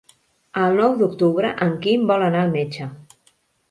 [0.61, 2.93] El nou d'octubre en Quim vol anar al metge.